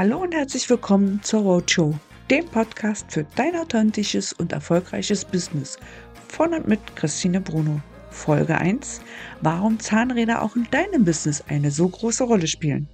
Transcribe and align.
Hallo 0.00 0.22
und 0.22 0.32
herzlich 0.32 0.70
willkommen 0.70 1.22
zur 1.22 1.42
Roadshow, 1.42 1.94
dem 2.30 2.46
Podcast 2.46 3.12
für 3.12 3.26
dein 3.36 3.54
authentisches 3.54 4.32
und 4.32 4.50
erfolgreiches 4.50 5.26
Business 5.26 5.78
von 6.26 6.54
und 6.54 6.66
mit 6.66 6.96
Christine 6.96 7.42
Bruno. 7.42 7.82
Folge 8.08 8.56
1. 8.56 9.02
Warum 9.42 9.78
Zahnräder 9.78 10.40
auch 10.40 10.56
in 10.56 10.66
deinem 10.70 11.04
Business 11.04 11.44
eine 11.48 11.70
so 11.70 11.86
große 11.86 12.24
Rolle 12.24 12.46
spielen. 12.46 12.88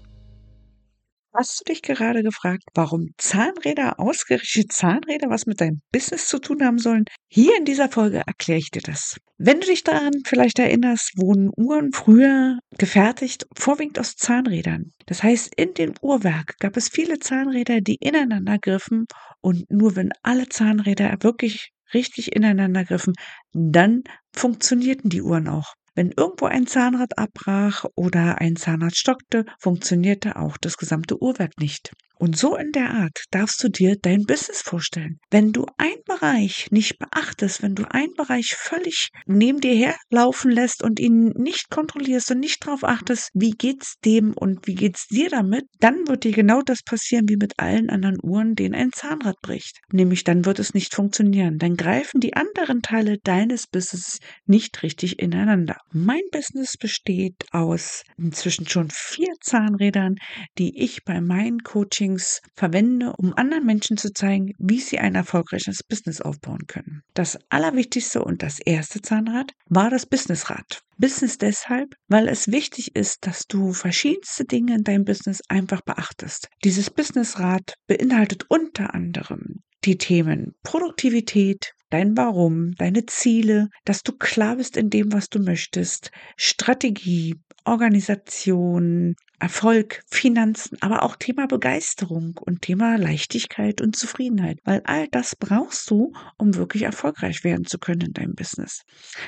Hast 1.38 1.61
du 1.61 1.64
dich 1.64 1.83
gerade 1.83 2.22
gefragt, 2.22 2.62
warum 2.75 3.11
Zahnräder, 3.19 4.00
ausgerichtete 4.00 4.69
Zahnräder, 4.69 5.29
was 5.29 5.45
mit 5.45 5.61
deinem 5.61 5.82
Business 5.93 6.29
zu 6.29 6.39
tun 6.39 6.64
haben 6.64 6.79
sollen? 6.79 7.05
Hier 7.29 7.55
in 7.59 7.66
dieser 7.66 7.91
Folge 7.91 8.23
erkläre 8.27 8.59
ich 8.59 8.70
dir 8.70 8.80
das. 8.80 9.19
Wenn 9.37 9.61
du 9.61 9.66
dich 9.66 9.84
daran 9.84 10.23
vielleicht 10.25 10.59
erinnerst, 10.59 11.12
wurden 11.19 11.51
Uhren 11.55 11.93
früher 11.93 12.59
gefertigt, 12.79 13.46
vorwiegend 13.55 13.98
aus 13.98 14.16
Zahnrädern. 14.16 14.93
Das 15.05 15.23
heißt, 15.23 15.52
in 15.57 15.75
dem 15.75 15.93
Uhrwerk 16.01 16.57
gab 16.59 16.75
es 16.79 16.88
viele 16.88 17.19
Zahnräder, 17.19 17.82
die 17.82 17.96
ineinander 17.96 18.59
griffen 18.59 19.05
und 19.43 19.71
nur 19.71 19.95
wenn 19.95 20.12
alle 20.23 20.48
Zahnräder 20.48 21.15
wirklich 21.21 21.73
richtig 21.93 22.34
ineinander 22.34 22.84
griffen, 22.84 23.12
dann 23.52 24.05
funktionierten 24.32 25.10
die 25.10 25.21
Uhren 25.21 25.48
auch. 25.48 25.74
Wenn 25.96 26.12
irgendwo 26.14 26.45
ein 26.45 26.66
Zahnrad 26.66 27.18
abbrach 27.18 27.86
oder 27.95 28.38
ein 28.38 28.54
Zahnrad 28.56 28.95
stockte, 28.95 29.46
funktionierte 29.59 30.37
auch 30.37 30.59
das 30.59 30.77
gesamte 30.77 31.20
Uhrwerk 31.23 31.59
nicht. 31.59 31.91
Und 32.19 32.37
so 32.37 32.56
in 32.56 32.73
der 32.73 32.91
Art 32.91 33.25
darfst 33.30 33.62
du 33.62 33.69
dir 33.69 33.97
dein 34.01 34.24
Business 34.24 34.62
vorstellen. 34.62 35.19
Wenn 35.30 35.52
du 35.52 35.66
einen 35.77 36.02
Bereich 36.07 36.69
nicht 36.70 36.98
beachtest, 36.98 37.62
wenn 37.62 37.74
du 37.74 37.84
einen 37.91 38.15
Bereich 38.15 38.55
völlig 38.57 39.11
neben 39.27 39.61
dir 39.61 39.74
herlaufen 39.74 40.51
lässt 40.51 40.83
und 40.83 40.98
ihn 40.98 41.34
nicht 41.37 41.69
kontrollierst 41.69 42.30
und 42.30 42.41
nicht 42.41 42.66
darauf 42.66 42.84
achtest, 42.84 43.30
wie 43.34 43.51
geht's 43.51 43.97
dem 44.05 44.33
und 44.33 44.66
wie 44.66 44.74
geht's 44.74 45.09
dir 45.09 45.29
damit, 45.29 45.66
dann 45.80 46.09
wird 46.09 46.24
dir 46.24 46.33
genau 46.33 46.62
das 46.62 46.83
passieren 46.83 47.29
wie 47.29 47.37
mit 47.37 47.59
allen 47.59 47.91
anderen 47.91 48.19
Uhren, 48.23 48.55
denen 48.55 48.74
ein 48.74 48.93
Zahnrad 48.93 49.37
bricht. 49.43 49.80
Nämlich 49.93 50.24
dann 50.24 50.46
wird 50.46 50.59
es 50.59 50.73
nicht 50.73 50.95
funktionieren. 50.95 51.59
Dann 51.59 51.77
greifen 51.77 52.21
die 52.21 52.35
anderen 52.35 52.80
Teile 52.80 53.18
deines 53.24 53.66
Business 53.66 54.21
nicht 54.46 54.83
richtig 54.83 55.18
ineinander. 55.18 55.77
Mein 55.93 56.23
Business 56.33 56.77
besteht 56.79 57.45
aus 57.52 58.05
inzwischen 58.16 58.66
schon 58.66 58.88
vier 58.90 59.35
Zahnrädern, 59.43 60.16
die 60.57 60.83
ich 60.83 61.05
bei 61.05 61.21
meinen 61.21 61.59
Coaching 61.62 62.05
Coachings 62.07 62.40
verwende, 62.54 63.12
um 63.18 63.35
anderen 63.35 63.66
Menschen 63.66 63.96
zu 63.96 64.12
zeigen, 64.12 64.53
wie 64.59 64.81
sie 64.81 64.99
ein 64.99 65.15
erfolgreiches 65.15 65.82
Business 65.82 66.21
aufbauen 66.21 66.66
können. 66.66 67.03
Das 67.15 67.38
allerwichtigste 67.49 68.22
und 68.22 68.43
das 68.43 68.60
erste 68.60 69.03
Zahnrad 69.03 69.53
war 69.69 69.91
das 69.91 70.06
Businessrad. 70.06 70.81
Business 70.99 71.38
deshalb, 71.38 71.94
weil 72.09 72.28
es 72.28 72.49
wichtig 72.49 72.94
ist, 72.94 73.27
dass 73.27 73.47
du 73.47 73.72
verschiedenste 73.72 74.44
Dinge 74.44 74.77
in 74.77 74.84
deinem 74.84 75.04
Business 75.04 75.41
einfach 75.49 75.82
beachtest. 75.82 76.49
Dieses 76.65 76.91
Businessrad 76.91 77.75
beinhaltet 77.87 78.44
unter 78.49 78.94
anderem 78.94 79.62
die 79.84 79.99
Themen 79.99 80.54
Produktivität, 80.62 81.72
dein 81.91 82.16
Warum, 82.16 82.72
deine 82.77 83.06
Ziele, 83.06 83.69
dass 83.84 84.03
du 84.03 84.12
klar 84.12 84.56
bist 84.56 84.77
in 84.77 84.91
dem, 84.91 85.12
was 85.12 85.28
du 85.28 85.38
möchtest, 85.38 86.10
Strategie, 86.37 87.34
Organisation, 87.65 89.15
Erfolg, 89.38 90.03
Finanzen, 90.06 90.78
aber 90.81 91.03
auch 91.03 91.16
Thema 91.16 91.47
Begeisterung 91.47 92.38
und 92.41 92.62
Thema 92.62 92.97
Leichtigkeit 92.97 93.81
und 93.81 93.94
Zufriedenheit, 93.94 94.59
weil 94.65 94.81
all 94.84 95.09
das 95.09 95.37
brauchst 95.37 95.91
du, 95.91 96.12
um 96.38 96.54
wirklich 96.54 96.84
erfolgreich 96.84 97.44
werden 97.44 97.66
zu 97.66 97.78
können 97.78 98.00
in 98.00 98.12
deinem 98.15 98.34
Business. 98.34 98.82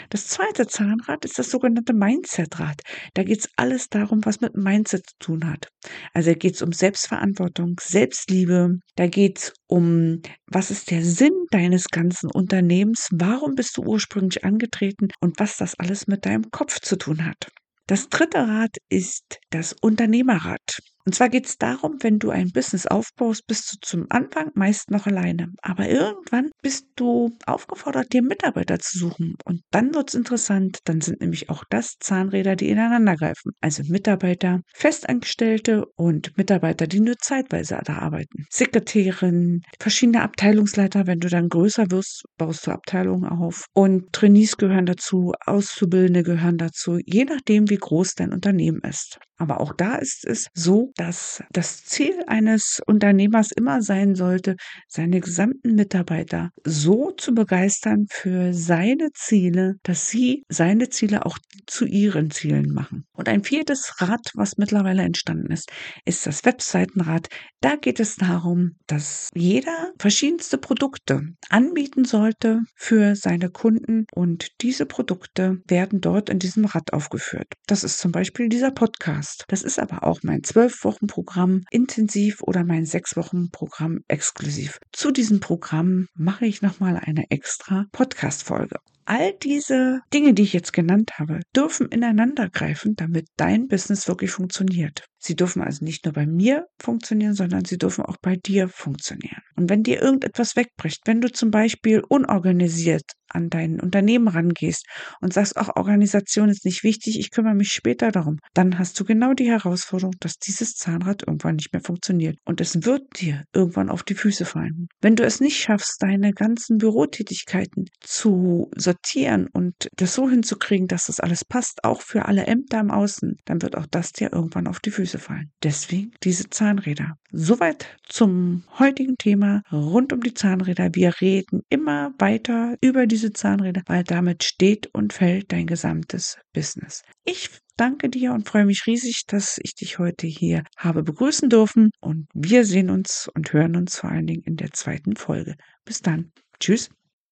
Das 0.09 0.27
zweite 0.27 0.67
Zahnrad 0.67 1.25
ist 1.25 1.39
das 1.39 1.51
sogenannte 1.51 1.93
Mindset-Rad. 1.93 2.81
Da 3.15 3.23
geht 3.23 3.41
es 3.41 3.49
alles 3.57 3.89
darum, 3.89 4.25
was 4.25 4.41
mit 4.41 4.57
Mindset 4.57 5.07
zu 5.07 5.15
tun 5.19 5.51
hat. 5.51 5.69
Also 6.15 6.35
geht 6.35 6.55
es 6.55 6.63
um 6.63 6.73
Selbstverantwortung, 6.73 7.77
Selbstliebe, 7.81 8.79
da 8.97 9.07
geht 9.07 9.39
es 9.39 9.53
um, 9.67 10.23
was 10.47 10.71
ist 10.71 10.91
der 10.91 11.05
Sinn 11.05 11.47
deines 11.51 11.89
ganzen 11.89 12.31
Unternehmens, 12.31 13.09
warum 13.13 13.55
bist 13.55 13.77
du 13.77 13.83
ursprünglich 13.83 14.45
angetreten 14.45 15.09
und 15.21 15.39
was 15.39 15.57
das 15.59 15.79
alles 15.79 16.07
mit 16.07 16.25
deinem 16.25 16.51
Kopf 16.51 16.81
zu 16.81 16.97
tun 16.97 17.25
hat. 17.27 17.49
Das 17.89 18.11
dritte 18.11 18.47
Rad 18.47 18.77
ist 18.91 19.41
das 19.49 19.73
Unternehmerrad. 19.73 20.83
Und 21.09 21.15
zwar 21.15 21.31
geht 21.31 21.47
es 21.47 21.57
darum, 21.57 21.97
wenn 22.03 22.19
du 22.19 22.29
ein 22.29 22.51
Business 22.53 22.87
aufbaust, 22.87 23.47
bist 23.47 23.73
du 23.73 23.77
zum 23.81 24.05
Anfang 24.11 24.51
meist 24.53 24.91
noch 24.91 25.07
alleine. 25.07 25.55
Aber 25.63 25.89
irgendwann 25.89 26.51
bist 26.61 26.85
du 26.97 27.31
aufgefordert, 27.47 28.13
dir 28.13 28.21
Mitarbeiter 28.21 28.79
zu 28.79 28.99
suchen. 28.99 29.37
Und 29.47 29.63
dann 29.71 29.95
wird 29.95 30.11
es 30.11 30.15
interessant. 30.15 30.81
Dann 30.85 31.01
sind 31.01 31.23
nämlich 31.23 31.49
auch 31.49 31.65
das 31.71 31.95
Zahnräder, 31.99 32.57
die 32.57 32.69
ineinander 32.69 33.17
greifen. 33.17 33.53
Also 33.63 33.85
Mitarbeiter, 33.89 34.61
Festangestellte 34.75 35.87
und 35.97 36.37
Mitarbeiter, 36.37 36.87
die 36.87 37.01
nur 37.01 37.17
zeitweise 37.17 37.81
da 37.87 38.01
arbeiten. 38.01 38.45
Sekretärin, 38.51 39.63
verschiedene 39.81 40.21
Abteilungsleiter. 40.21 41.07
Wenn 41.07 41.21
du 41.21 41.31
dann 41.31 41.49
größer 41.49 41.91
wirst, 41.91 42.25
baust 42.37 42.67
du 42.67 42.71
Abteilungen 42.71 43.25
auf. 43.25 43.65
Und 43.73 44.13
Trainees 44.13 44.59
gehören 44.59 44.85
dazu, 44.85 45.33
Auszubildende 45.47 46.23
gehören 46.23 46.59
dazu, 46.59 46.99
je 47.07 47.25
nachdem, 47.25 47.71
wie 47.71 47.79
groß 47.79 48.15
dein 48.15 48.35
Unternehmen 48.35 48.83
ist. 48.83 49.19
Aber 49.39 49.61
auch 49.61 49.73
da 49.73 49.95
ist 49.95 50.25
es 50.27 50.49
so, 50.53 50.93
dass 50.99 51.43
das 51.51 51.85
Ziel 51.85 52.25
eines 52.27 52.81
Unternehmers 52.87 53.53
immer 53.53 53.81
sein 53.83 54.15
sollte, 54.15 54.57
seine 54.89 55.21
gesamten 55.21 55.75
Mitarbeiter 55.75 56.51
so 56.65 57.13
zu 57.13 57.35
begeistern 57.35 58.07
für 58.11 58.53
seine 58.53 59.11
Ziele, 59.15 59.77
dass 59.85 60.09
sie 60.09 60.43
seine 60.49 60.89
Ziele 60.91 61.25
auch 61.25 61.39
zu 61.67 61.87
ihren 61.87 62.31
Zielen 62.31 62.73
machen. 62.73 63.05
Und 63.13 63.29
ein 63.29 63.45
viertes 63.45 63.95
Rad, 64.01 64.33
was 64.35 64.57
mittlerweile 64.59 65.03
entstanden 65.03 65.53
ist, 65.53 65.71
ist 66.05 66.27
das 66.27 66.45
Webseitenrad. 66.45 67.29
Da 67.61 67.77
geht 67.77 68.01
es 68.01 68.17
darum, 68.17 68.73
dass 68.87 69.31
jeder 69.35 69.93
verschiedenste 69.99 70.59
Produkte 70.59 71.23
anbieten 71.49 72.05
sollte 72.05 72.63
für 72.75 73.15
seine 73.15 73.51
Kunden 73.51 74.07
und 74.13 74.49
diese 74.63 74.87
Produkte 74.87 75.59
werden 75.69 76.01
dort 76.01 76.29
in 76.29 76.39
diesem 76.39 76.65
Rad 76.65 76.93
aufgeführt. 76.93 77.47
Das 77.67 77.85
ist 77.85 77.99
zum 77.99 78.11
Beispiel 78.11 78.49
dieser 78.49 78.73
Podcast. 78.73 79.45
Das 79.49 79.63
ist 79.63 79.79
aber 79.79 80.03
auch 80.03 80.21
mein 80.23 80.43
12 80.43 80.75
Wochenprogramm 80.89 81.65
intensiv 81.71 82.41
oder 82.41 82.65
mein 82.65 82.87
sechs 82.87 83.15
Wochen 83.15 83.51
Programm 83.51 83.99
exklusiv. 84.09 84.79
Zu 84.91 85.11
diesem 85.11 85.39
Programm 85.39 86.07
mache 86.15 86.47
ich 86.47 86.63
nochmal 86.63 86.97
eine 86.97 87.31
extra 87.31 87.85
Podcast-Folge. 87.93 88.79
All 89.05 89.35
diese 89.43 90.01
Dinge, 90.13 90.33
die 90.33 90.43
ich 90.43 90.55
jetzt 90.55 90.73
genannt 90.73 91.19
habe, 91.19 91.41
dürfen 91.55 91.89
ineinander 91.89 92.49
greifen, 92.49 92.95
damit 92.95 93.27
dein 93.37 93.67
Business 93.67 94.09
wirklich 94.09 94.31
funktioniert. 94.31 95.05
Sie 95.19 95.35
dürfen 95.35 95.63
also 95.63 95.85
nicht 95.85 96.05
nur 96.05 96.15
bei 96.15 96.27
mir 96.27 96.67
funktionieren, 96.79 97.35
sondern 97.35 97.65
sie 97.65 97.79
dürfen 97.79 98.05
auch 98.05 98.17
bei 98.23 98.37
dir 98.37 98.69
funktionieren. 98.69 99.43
Und 99.57 99.69
wenn 99.69 99.83
dir 99.83 100.01
irgendetwas 100.03 100.57
wegbricht, 100.57 101.01
wenn 101.07 101.21
du 101.21 101.31
zum 101.31 101.51
Beispiel 101.51 102.03
unorganisiert 102.09 103.13
an 103.29 103.51
dein 103.51 103.81
Unternehmen 103.81 104.29
rangehst 104.29 104.87
und 105.21 105.33
sagst, 105.33 105.57
ach, 105.57 105.71
Organisation 105.77 106.49
ist 106.49 106.65
nicht 106.65 106.83
wichtig, 106.83 107.19
ich 107.19 107.31
kümmere 107.31 107.55
mich 107.55 107.73
später 107.73 108.11
darum, 108.11 108.39
dann 108.55 108.79
hast 108.79 108.99
du 108.99 109.05
genau 109.05 109.35
die 109.35 109.51
Herausforderung, 109.51 110.15
dass 110.21 110.39
dieses 110.39 110.75
Zahnrad 110.75 111.23
irgendwann 111.27 111.57
nicht 111.57 111.73
mehr 111.73 111.83
funktioniert. 111.83 112.39
Und 112.45 112.61
es 112.61 112.85
wird 112.85 113.21
dir 113.21 113.45
irgendwann 113.55 113.91
auf 113.91 114.03
die 114.03 114.15
Füße 114.15 114.45
fallen. 114.45 114.89
Wenn 115.01 115.17
du 115.17 115.25
es 115.25 115.41
nicht 115.41 115.59
schaffst, 115.59 116.03
deine 116.03 116.33
ganzen 116.33 116.79
Bürotätigkeiten 116.79 117.87
zu 118.01 118.71
sortieren 118.77 119.49
und 119.53 119.89
das 119.97 120.15
so 120.15 120.29
hinzukriegen, 120.29 120.89
dass 120.89 121.07
das 121.07 121.21
alles 121.21 121.45
passt, 121.45 121.85
auch 121.85 122.03
für 122.03 122.27
alle 122.27 122.47
Ämter 122.47 122.81
im 122.81 122.91
Außen, 122.91 123.37
dann 123.45 123.63
wird 123.63 123.77
auch 123.77 123.87
das 123.91 124.13
dir 124.13 124.33
irgendwann 124.33 124.67
auf 124.67 124.81
die 124.81 124.91
Füße 124.91 125.19
fallen. 125.19 125.51
Deswegen 125.63 126.13
diese 126.23 126.49
Zahnräder. 126.51 127.17
Soweit 127.31 127.87
zum 128.09 128.65
heutigen 128.79 129.19
Thema 129.19 129.63
rund 129.71 130.15
um 130.15 130.23
die 130.23 130.33
Zahnräder. 130.33 130.89
Wir 130.95 131.21
reden 131.21 131.61
immer 131.69 132.15
weiter 132.19 132.77
über 132.81 133.07
diese 133.07 133.33
Zahnräder, 133.33 133.83
weil 133.87 134.03
damit 134.03 134.45
steht 134.45 134.89
und 134.95 135.13
fällt 135.13 135.53
dein 135.53 135.67
gesamtes 135.67 136.39
Business. 136.55 137.03
Ich 137.25 137.51
danke 137.77 138.09
dir 138.09 138.33
und 138.33 138.49
freue 138.49 138.65
mich 138.65 138.87
riesig, 138.87 139.25
dass 139.27 139.59
ich 139.63 139.75
dich 139.75 139.99
heute 139.99 140.27
hier 140.27 140.65
habe 140.79 141.03
begrüßen 141.03 141.51
dürfen 141.51 141.91
und 142.01 142.29
wir 142.33 142.65
sehen 142.65 142.89
uns 142.89 143.29
und 143.35 143.53
hören 143.53 143.77
uns 143.77 143.99
vor 143.99 144.11
allen 144.11 144.27
Dingen 144.27 144.43
in 144.45 144.57
der 144.57 144.73
zweiten 144.73 145.15
Folge. 145.15 145.55
Bis 145.85 146.01
dann. 146.01 146.33
Tschüss. 146.59 146.89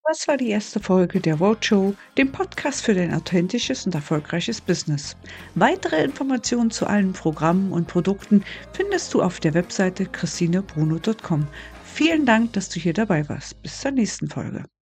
Das 0.09 0.29
war 0.29 0.37
die 0.37 0.51
erste 0.51 0.79
Folge 0.79 1.19
der 1.19 1.35
Roadshow, 1.35 1.93
dem 2.17 2.31
Podcast 2.31 2.85
für 2.85 2.95
dein 2.95 3.13
authentisches 3.13 3.87
und 3.87 3.95
erfolgreiches 3.95 4.61
Business. 4.61 5.17
Weitere 5.57 6.05
Informationen 6.05 6.71
zu 6.71 6.87
allen 6.87 7.13
Programmen 7.13 7.73
und 7.73 7.89
Produkten 7.89 8.45
findest 8.73 9.13
du 9.15 9.23
auf 9.23 9.41
der 9.41 9.55
Webseite 9.55 10.07
christinebruno.com. 10.07 11.49
Vielen 11.85 12.25
Dank, 12.25 12.53
dass 12.53 12.69
du 12.69 12.79
hier 12.79 12.93
dabei 12.93 13.29
warst. 13.29 13.61
Bis 13.63 13.81
zur 13.81 13.91
nächsten 13.91 14.29
Folge. 14.29 14.65